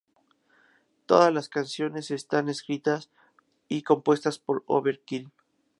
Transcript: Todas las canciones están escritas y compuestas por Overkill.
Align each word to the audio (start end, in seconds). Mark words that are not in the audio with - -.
Todas 1.05 1.31
las 1.31 1.47
canciones 1.47 2.09
están 2.09 2.49
escritas 2.49 3.11
y 3.67 3.83
compuestas 3.83 4.39
por 4.39 4.63
Overkill. 4.65 5.31